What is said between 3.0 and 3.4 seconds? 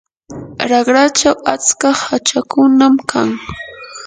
kan.